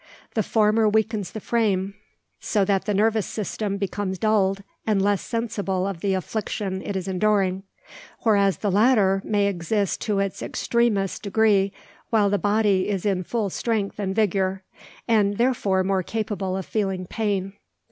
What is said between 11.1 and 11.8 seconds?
degree,